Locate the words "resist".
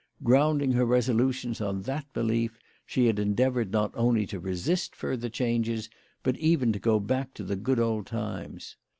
4.39-4.95